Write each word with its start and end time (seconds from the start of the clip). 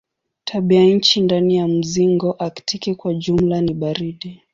Tabianchi 0.43 1.21
ndani 1.21 1.55
ya 1.55 1.67
mzingo 1.67 2.31
aktiki 2.31 2.95
kwa 2.95 3.13
jumla 3.13 3.61
ni 3.61 3.73
baridi. 3.73 4.41